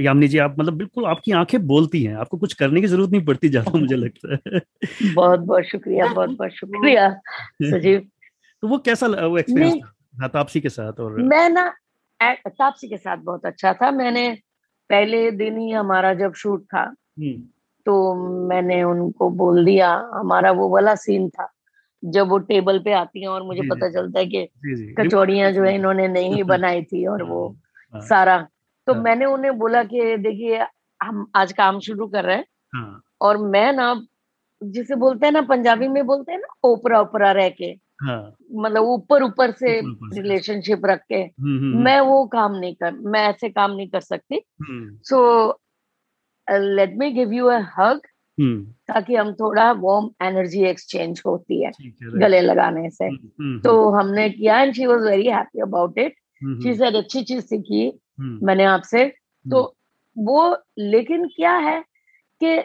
[0.00, 3.24] यामिनी जी आप मतलब बिल्कुल आपकी आँखें बोलती हैं आपको कुछ करने की ज़रूरत नहीं
[3.24, 4.60] पड़ती ज़्यादा मुझे लगता है।
[5.14, 7.20] बहुत बहुत शुक्रिया बहुत बहुत शुक्रिया
[7.62, 8.08] सजीव।
[8.62, 9.82] तो वो कैसा वो एक्सपीरियंस
[10.22, 11.74] था तापसी के साथ और मैं ना
[12.22, 14.38] तापसी के साथ बहुत अच्छा था मैंने
[14.90, 17.32] पहले दिन ही हमारा जब शूट था हम्म।
[17.86, 18.14] तो
[18.48, 21.52] मैंने उनको बोल दिया हमारा वो वाला सीन था
[22.02, 25.74] जब वो टेबल पे आती हैं और मुझे पता चलता है कि कचौड़ियाँ जो है
[25.74, 27.48] इन्होंने नहीं बनाई थी और वो
[27.94, 28.38] हाँ। सारा
[28.86, 30.66] तो हाँ। मैंने उन्हें बोला कि देखिए
[31.00, 32.44] हम आज काम शुरू कर रहे हैं
[32.74, 33.94] हाँ। और मैं ना
[34.62, 38.82] जिसे बोलते हैं ना पंजाबी में बोलते हैं ना ओपरा ओपरा रह के हाँ। मतलब
[38.82, 39.80] ऊपर ऊपर से
[40.20, 43.88] रिलेशनशिप रख के। हम्म, हम्म, हम्म। मैं वो काम नहीं कर मैं ऐसे काम नहीं
[43.88, 44.44] कर सकती।
[45.04, 45.50] So
[46.50, 48.00] let me give you a hug
[48.88, 51.70] ताकि हम थोड़ा वार्म एनर्जी एक्सचेंज होती है
[52.20, 53.08] गले लगाने से।
[53.62, 56.14] तो हमने किया and she was very happy about it
[56.62, 57.98] she said अच्छी चीज़ सीखी
[58.44, 59.04] मैंने आपसे।
[59.50, 59.76] तो
[60.18, 61.84] वो लेकिन क्या है
[62.42, 62.58] कि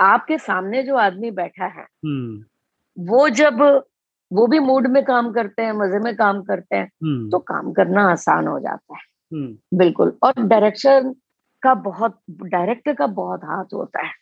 [0.00, 1.86] आपके सामने जो आदमी बैठा है
[3.02, 3.60] वो जब
[4.30, 6.88] वो भी मूड में काम करते हैं मज़े में काम करते हैं
[7.30, 9.00] तो काम करना आसान हो जाता है।
[9.72, 11.12] बिल्कुल। और डायरेक्शन
[11.62, 14.12] का बहुत डायरेक्टर का बहुत हाथ होता है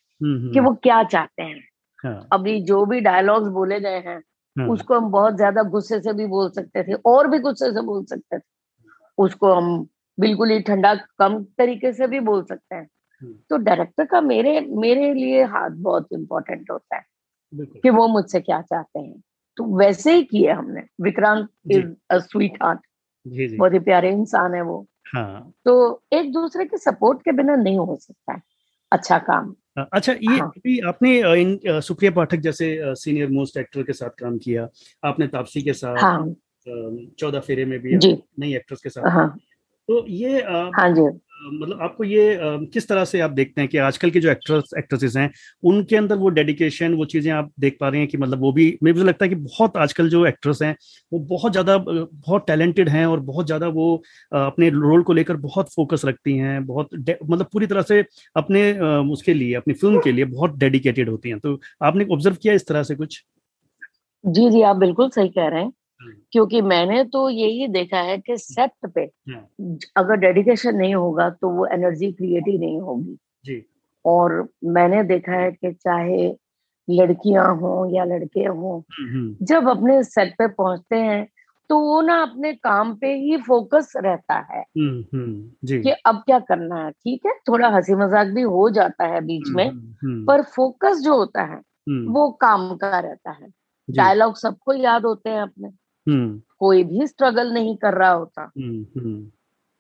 [0.54, 1.60] कि वो क्या चाहते हैं।
[2.04, 2.28] हाँ.
[2.32, 4.16] अभी जो भी डायलॉग्स बोले गए हैं
[4.56, 4.68] हाँ.
[4.68, 8.04] उसको हम बहुत ज़्यादा गुस्से से भी बोल सकते थे और भी गुस्से से बोल
[8.06, 8.42] सकते थे।
[9.18, 9.86] उसको हम
[10.18, 12.88] बिल्कुल ही ठंडा कम तरीके से भी बोल सकते हैं।
[13.50, 17.04] तो डायरेक्टर का मेरे मेरे लिए हाथ बहुत इम्पोर्टेंट होता है।
[17.54, 19.20] कि वो मुझसे क्या चाहते हैं।
[19.56, 22.80] तो वैसे ही किए हमने। Vikrant is a sweet heart
[23.26, 25.52] बहुत ही प्यारे इंसान है वो। हाँ.
[25.64, 28.42] तो एक दूसरे के सपोर्ट के बिना नहीं हो सकता है।
[28.92, 29.54] अच्छा काम।
[29.92, 30.50] अच्छा ये हाँ.
[30.88, 34.68] आपने इन सुप्रिया पाठक जैसे सीनियर मोस्ट एक्टर के साथ काम किया।
[35.04, 36.34] आपने तापसी के साथ हाँ.
[36.66, 39.28] चौदह फेरे में भी नई एक्ट्रेस के साथ हाँ.
[39.88, 40.40] तो ये
[40.76, 41.08] हाँ जी।
[41.42, 42.38] मतलब आपको ये
[42.72, 45.30] किस तरह से आप देखते हैं कि आजकल के जो एक्टर्स, एक्ट्रेसेस हैं,
[45.62, 48.66] उनके अंदर वो डेडिकेशन, वो चीज़ें आप देख पा रहे हैं कि मतलब वो भी
[48.82, 50.74] मुझे लगता है कि बहुत आजकल जो एक्ट्रेस हैं,
[51.12, 53.94] वो बहुत ज़्यादा बहुत टैलेंटेड हैं और बहुत ज़्यादा वो
[54.32, 58.04] अपने रोल को लेकर बहुत फोकस रखती हैं, बहुत मतलब पूरी तरह से
[58.36, 58.72] अपने
[59.12, 62.66] उसके लिए, अपनी फ़िल्म के लिए बहुत डेडिकेटेड होती हैं। तो आपने ऑब्ज़र्व किया इस
[62.66, 63.22] तरह से कुछ?
[64.24, 65.72] जी जी, आप बिल्कुल सही कह रहे हैं।
[66.02, 71.48] क्योंकि मैंने तो यही देखा है कि सेट पे हाँ। अगर डेडिकेशन नहीं होगा तो
[71.48, 73.66] वो एनर्जी क्रिएट ही नहीं होगी जी
[74.04, 76.36] और मैंने देखा है कि चाहे
[76.90, 81.28] लड़कियाँ हों या लड़के हों हम्म, हम्म। जब अपने सेट पे पहुँचते हैं
[81.68, 86.38] तो वो ना अपने काम पे ही फोकस रहता है हम्म, जी। कि अब क्या
[86.38, 89.70] करना है ठीक है थोड़ा हँसी मज़ाक भी हो जाता है बीच में
[90.26, 91.60] पर फोकस जो होता है
[92.06, 93.48] वो काम का रहता है
[93.90, 95.76] डायलॉग सबको याद होते हैं अपने हम्म।
[96.58, 99.30] कोई भी स्ट्रगल नहीं कर रहा होता। हम्म, हम्म।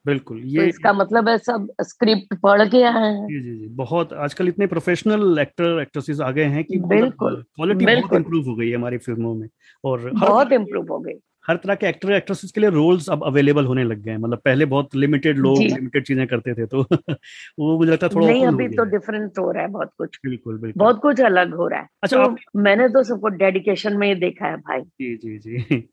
[0.06, 3.58] बिल्कुल तो ये तो इसका मतलब है सब स्क्रिप्ट पढ़ के आए हैं। जी जी
[3.58, 8.48] जी। बहुत आजकल इतने प्रोफेशनल एक्टर एक्ट्रेसेस आ गए हैं कि बिल्कुल क्वालिटी बहुत इम्प्रूव
[8.48, 9.48] हो गई है हमारी फ़िल्मों में।
[9.84, 11.12] और बहुत इम्प्रूव हो गई।
[11.46, 14.38] हर तरह के एक्टर एक्ट्रेसेस के लिए रोल्स अब अवेलेबल होने लग गए हैं। मतलब
[14.38, 16.82] पहले बहुत लिमिटेड लोग लिमिटेड चीज़ें करते थे तो
[17.58, 20.58] वो मुझे लगता है थोड़ा नहीं अभी तो डिफरेंट हो रहा है बहुत कुछ। बिल्कुल
[20.58, 22.36] बिल्कुल। बहुत कुछ अलग हो रहा है। अच्छा तो आप...
[22.56, 25.88] मैंने तो सबको डेडिकेशन में ही देखा है भाई। जी जी जी।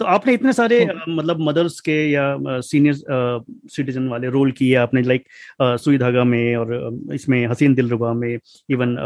[0.00, 2.94] तो आपने इतने सारे हाँ। मतलब मदर्स के या सीनियर
[3.66, 5.24] सिटीजन वाले रोल किए आपने लाइक
[5.62, 8.38] सुई धागा में और इसमें हसीन दिलरुबा में
[8.70, 8.96] इवन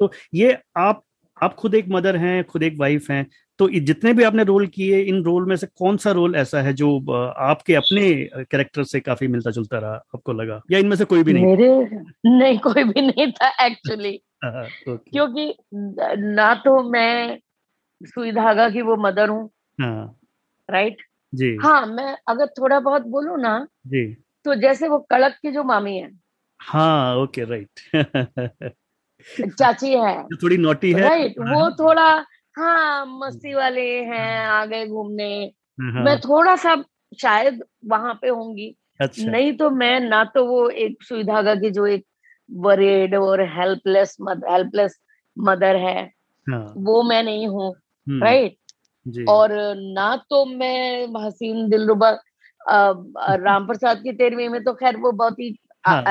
[0.00, 1.02] तो ये आप
[1.42, 3.26] आप खुद एक मदर हैं खुद एक वाइफ हैं
[3.58, 6.72] तो जितने भी आपने रोल किए इन रोल में से कौन सा रोल ऐसा है
[6.72, 10.62] जो आपके अपने कैरेक्टर से काफ़ी मिलता जुलता रहा आपको लगा?
[10.70, 11.46] या इनमें से कोई भी नहीं?
[11.46, 11.68] मेरे
[12.26, 14.20] नहीं कोई भी नहीं था एक्चुअली
[14.88, 15.54] क्योंकि
[16.18, 17.38] ना तो मैं
[18.02, 20.16] सुई धागा की वो मदर हूँ। हाँ.
[20.70, 20.96] राइट?
[21.34, 25.64] जी। हाँ मैं अगर थोड़ा बहुत बोलू ना जी। तो जैसे वो कड़क की जो
[25.64, 26.10] मामी है।
[26.60, 27.68] हाँ ओके राइट।
[29.58, 32.24] चाची है। थोड़ी नोटी है। राइट वो हाँ। थोड़ा
[32.58, 36.84] हाँ मस्ती वाले हैं आगे घूमने। हाँ। मैं थोड़ा सा
[37.20, 41.70] शायद वहाँ पे होंगी। अच्छा। नहीं तो मैं ना तो वो एक सुई धागा की
[41.70, 42.04] जो एक
[42.52, 45.00] वरेड और हेल्पलेस मदर हेल्पलेस
[45.38, 46.02] मदर है
[46.50, 46.74] हाँ.
[46.76, 47.74] वो मैं नहीं हूँ।
[48.08, 48.52] राइट?
[48.52, 48.65] हम्म।
[49.28, 52.10] और ना तो मैं हसीन दिलरुबा
[53.34, 56.02] राम प्रसाद की तेरहवीं में तो खैर वो बहुत ही हाँ,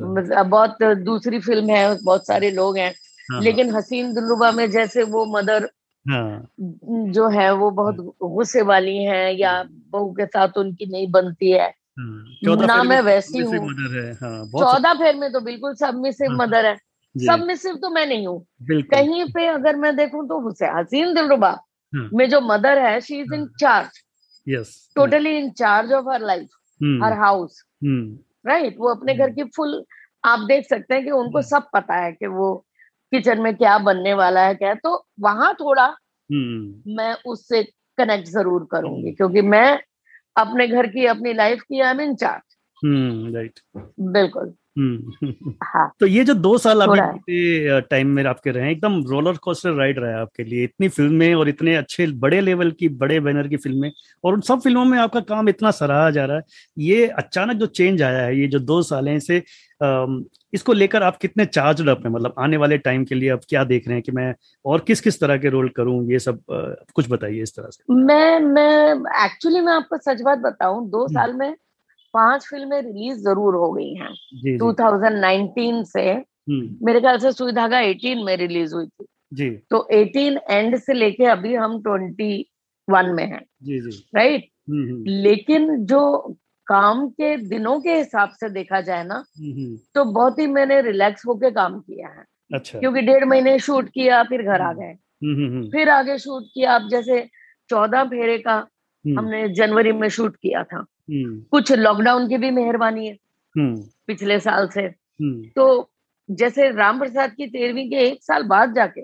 [0.00, 4.70] मतलब बहुत दूसरी फ़िल्म है बहुत सारे लोग हैं हाँ, हाँ। लेकिन हसीन दिलरुबा में
[4.70, 5.70] जैसे वो मदर
[6.08, 6.48] हाँ,
[6.90, 11.74] जो है वो बहुत गुस्से वाली है या बहू के साथ उनकी नहीं बनती है।
[12.66, 13.72] ना मैं वैसी हूँ।
[14.64, 16.76] चौदह फेर में तो बिल्कुल सबमिसिव मदर है
[17.18, 18.46] सब में सिर्फ़ तो मैं नहीं हूँ।
[18.82, 21.71] कहीं पे अगर मैं देखूँ तो हसीन दिलरुबा Hmm.
[21.94, 23.88] में जो मदर है she is in charge
[24.48, 26.48] yes totally in charge of her life
[27.02, 27.64] her house
[28.46, 29.34] right वो अपने घर hmm.
[29.34, 29.84] की फुल
[30.24, 31.50] आप देख सकते हैं कि उनको hmm.
[31.50, 32.66] सब पता है कि वो
[33.12, 35.96] किचन में क्या बनने वाला है क्या तो वहाँ थोड़ा
[36.32, 37.62] मैं उससे
[37.98, 39.80] कनेक्ट ज़रूर करूँगी क्योंकि मैं
[40.36, 42.56] अपने घर की अपनी लाइफ की I am in charge
[43.34, 43.60] right
[44.00, 49.72] बिल्कुल। हाँ। तो ये जो दो साल अभी टाइम में आपके रहे एकदम रोलर कोस्टर
[49.72, 53.48] राइड रहा है आपके लिए इतनी फ़िल्में और इतने अच्छे बड़े लेवल की बड़े बैनर
[53.48, 53.90] की फ़िल्में
[54.24, 56.42] और उन सब फ़िल्मों में आपका काम इतना सराहा जा रहा है
[56.78, 59.42] ये अचानक जो चेंज आया है ये जो दो साल है इसे
[60.52, 63.64] इसको लेकर आप कितने चार्ज अप हैं मतलब आने वाले टाइम के लिए आप क्या
[63.64, 66.40] देख रहे हैं कि मैं और किस किस तरह के रोल करूँ ये सब
[66.94, 71.14] कुछ बताइए इस तरह से। मैं मैं एक्चुअली मैं आपको सच बात बताऊँ दो हम्म।
[71.14, 71.54] साल में
[72.14, 77.80] पाँच फ़िल्में रिलीज़ ज़रूर हो गई हैं। 2019 से हम्म। मेरे ख्याल से सुई धागा
[77.80, 83.26] 18 में रिलीज़ हुई थी। जी। तो 18 एंड से लेके अभी हम 21 में
[83.26, 84.48] हैं। जी जी। राइट?
[84.70, 86.00] हम्म, हम्म। लेकिन जो
[86.66, 89.22] काम के दिनों के हिसाब से देखा जाए ना
[89.94, 94.22] तो बहुत ही मैंने रिलैक्स होके काम किया है। अच्छा। क्योंकि डेढ़ महीने शूट किया
[94.22, 94.94] फिर घर आ। गए।
[95.70, 97.20] फिर आगे शूट किया अब जैसे
[97.70, 98.54] चौदह फेरे का
[99.04, 103.16] हमने जनवरी में शूट किया था। कुछ लॉकडाउन की भी मेहरबानी है
[104.06, 104.88] पिछले साल से।
[105.56, 105.90] तो
[106.30, 109.00] जैसे राम प्रसाद की तेरहवीं के एक साल बाद जाके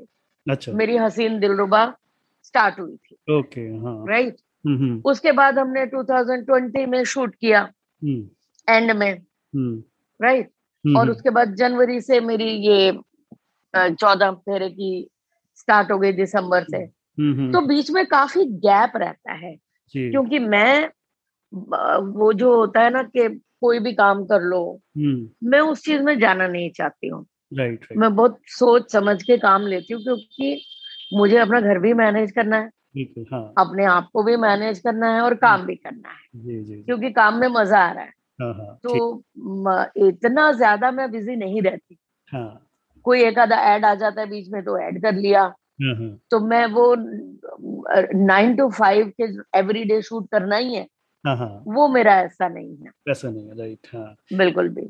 [0.47, 1.97] अच्छा। मेरी हसीन दिलरुबा
[2.43, 4.37] स्टार्ट हुई थी। ओके हाँ। राइट
[5.05, 7.63] उसके बाद हमने 2020 में शूट किया।
[8.69, 9.13] एंड में।
[10.23, 10.51] राइट
[10.97, 12.93] और उसके बाद जनवरी से मेरी ये
[13.77, 15.09] चौदह फेरे की
[15.57, 16.87] स्टार्ट हो गई दिसंबर से।
[17.53, 19.57] तो बीच में काफ़ी गैप रहता है।
[19.97, 20.91] क्योंकि मैं
[21.53, 23.29] वो जो होता है ना कि
[23.61, 24.81] कोई भी काम कर लो
[25.45, 29.37] मैं उस चीज़ में जाना नहीं चाहती हूँ। राइट right, मैं बहुत सोच समझ के
[29.39, 30.63] काम लेती हूँ क्योंकि
[31.15, 32.71] मुझे अपना घर भी मैनेज करना है।
[33.33, 33.55] हाँ.
[33.59, 37.11] अपने आप को भी मैनेज करना है और काम भी करना है। जी, जी, क्योंकि
[37.11, 41.99] काम में मज़ा आ रहा है। हाँ, हाँ, तो इतना ज़्यादा मैं बिज़ी नहीं रहती।
[42.33, 42.67] हाँ.
[43.05, 46.19] कोई एक आधा ऐड आ जाता है बीच में तो ऐड कर लिया। हाँ, हाँ।
[46.31, 46.95] तो मैं वो
[48.15, 50.87] नाइन टू फाइव के एवरी डे शूट करना ही है।
[51.25, 51.63] हाँ, हाँ.
[51.67, 54.83] वो मेरा ऐसा नहीं है। ऐसा नहीं है राइट हाँ। बिल्कुल भी।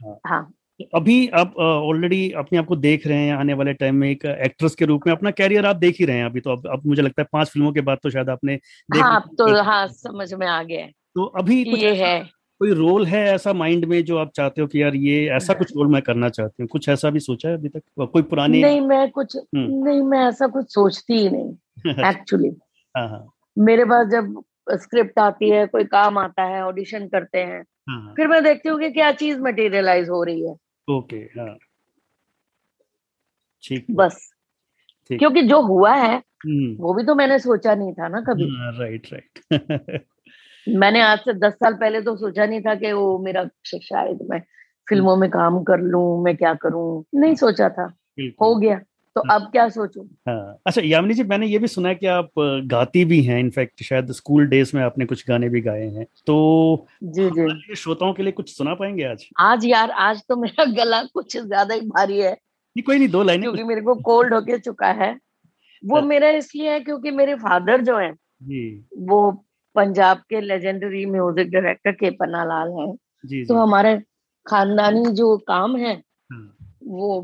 [0.00, 0.52] हाँ, हाँ.
[0.94, 4.74] अभी आप ऑलरेडी अपने आप को देख रहे हैं आने वाले टाइम में एक एक्ट्रेस
[4.74, 7.02] के रूप में अपना कैरियर आप देख ही रहे हैं अभी तो। अब, अब मुझे
[7.02, 8.56] लगता है पाँच फ़िल्मों के बाद तो शायद आपने
[8.88, 12.18] देख हाँ तो हाँ समझ में आ गया तो अभी कुछ ये है।
[12.60, 15.72] कोई रोल है ऐसा माइंड में जो आप चाहते हो कि यार ये ऐसा कुछ
[15.76, 16.68] रोल मैं करना चाहती हूँ?
[16.68, 17.82] कुछ ऐसा भी सोचा है अभी तक?
[18.02, 21.54] कोई पुरानी नहीं मैं कुछ हम्म। नहीं मैं ऐसा कुछ सोचती ही नहीं
[22.10, 22.50] एक्चुअली
[22.94, 23.26] हाँ।
[23.58, 28.28] मेरे पास जब स्क्रिप्ट आती है कोई काम आता है ऑडिशन करते हैं। हाँ, फिर
[28.28, 30.54] मैं देखती हूँ कि क्या चीज़ मटेरियलाइज हो रही है।
[30.88, 31.56] ओके हाँ।
[33.62, 34.32] ठीक बस।
[35.10, 38.44] क्योंकि जो हुआ है हम्म। वो भी तो मैंने सोचा नहीं था ना कभी।
[38.78, 39.40] राइट राइट
[40.68, 44.40] मैंने आज से दस साल पहले तो सोचा नहीं था कि वो मेरा शायद मैं
[44.88, 48.80] फ़िल्मों में काम कर लूँ मैं क्या करूँ। नहीं सोचा था। हो गया।
[49.16, 50.04] तो हाँ। अब क्या सोचूं?
[50.28, 52.30] हाँ। अच्छा यामिनी जी मैंने ये भी सुना है कि आप
[52.66, 56.86] गाती भी हैं इनफैक्ट शायद स्कूल डेज़ में आपने कुछ गाने भी गाए हैं। तो
[57.04, 59.24] जी जी। श्रोताओं के लिए कुछ सुना पाएँगे आज?
[59.40, 63.22] आज यार आज तो मेरा गला कुछ ज़्यादा ही भारी है। नहीं कोई नहीं दो
[63.22, 65.10] लाइन क्योंकि मेरे को कोल्ड होके चुका है।
[65.82, 68.10] वो हाँ। मेरा इसलिए है क्योंकि मेरे फादर जो है
[69.02, 69.30] वो
[69.76, 72.92] पंजाब के लेजेंडरी म्यूज़िक डायरेक्टर के पन्ना लाल है।
[73.24, 73.96] जी, तो हमारे
[74.46, 77.20] खानदानी जो काम है हाँ। वो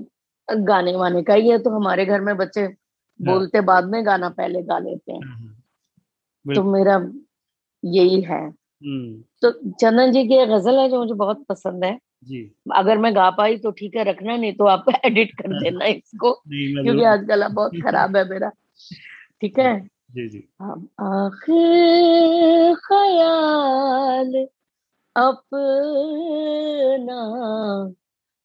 [0.55, 2.73] गाने वाने का ही है तो हमारे घर में बच्चे हाँ।
[3.21, 7.11] बोलते बाद में गाना पहले गा लेते हैं। हाँ, तो मेरा
[7.85, 12.53] यही है। हम्म। तो चंदन जी की गज़ल है जो मुझे बहुत पसंद है। जी।
[12.75, 16.43] अगर मैं गा पाई तो ठीक है रखना नहीं तो आप एडिट कर देना इसको
[16.49, 18.51] क्योंकि आज गला बहुत खराब है मेरा।
[19.41, 19.87] ठीक है?
[19.87, 20.49] जी जी।
[21.01, 24.47] आखिर ख्याल
[25.17, 27.23] अपना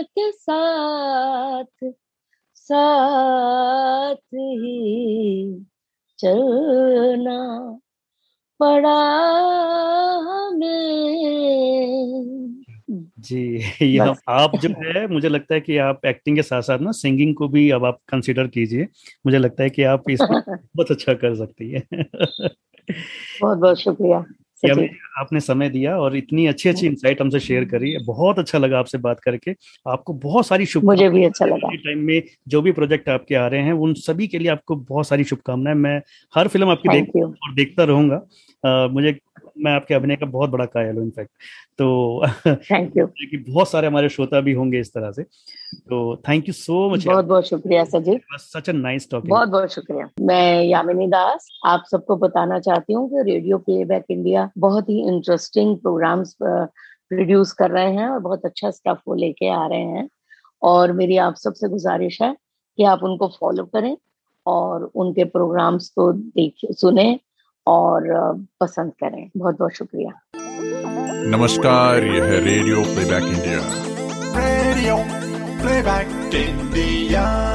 [0.02, 1.94] के साथ
[2.56, 5.66] साथ ही
[6.20, 7.80] चलना
[8.60, 9.02] पड़ा
[10.22, 12.64] हमें।
[13.20, 16.92] जी ये आप जो है मुझे लगता है कि आप एक्टिंग के साथ साथ ना
[16.92, 18.88] सिंगिंग को भी अब आप कंसिडर कीजिए।
[19.26, 20.32] मुझे लगता है कि आप इसमें
[20.76, 21.84] बहुत अच्छा कर सकती है।
[22.90, 24.26] बहुत बहुत शुक्रिया
[25.20, 28.98] आपने समय दिया और इतनी अच्छी अच्छी इंसाइट हमसे शेयर करी। बहुत अच्छा लगा आपसे
[28.98, 29.56] बात करके।
[29.88, 33.48] आपको बहुत सारी शुभकामनाएँ मुझे भी अच्छा लगा। टाइम में जो भी प्रोजेक्ट आपके आ
[33.48, 36.02] रहे हैं उन सभी के लिए आपको बहुत सारी शुभकामनाएँ। मैं
[36.36, 38.22] हर फ़िल्म आपकी देख और देखता रहूँगा।
[38.88, 39.18] मुझे
[39.58, 41.32] मैं आपके अभिनय का बहुत बड़ा कायल हूँ इनफैक्ट
[41.78, 45.24] तो थैंक यू कि बहुत सारे हमारे श्रोता भी होंगे इस तरह से।
[45.76, 49.74] तो थैंक यू सो मच बहुत बहुत शुक्रिया सजीव। सच अ नाइस टॉकिंग बहुत बहुत
[49.74, 55.08] शुक्रिया। मैं यामिनी दास आप सबको बताना चाहती हूँ कि रेडियो प्लेबैक इंडिया बहुत ही
[55.08, 60.10] इंटरेस्टिंग प्रोग्राम्स प्रोड्यूस कर रहे हैं और बहुत अच्छा स्टफ़ वो लेके आ रहे हैं।
[60.62, 62.36] और मेरी आप सबसे गुजारिश है
[62.78, 63.98] कि आप उनको फॉलो करें
[64.46, 67.20] और उनके प्रोग्राम्स को देखिए सुने
[67.68, 68.04] और
[68.62, 70.12] पसंद करें। बहुत बहुत शुक्रिया।
[71.28, 73.60] नमस्कार यह है radio playback India.
[74.40, 74.96] Radio
[75.62, 77.51] playback India.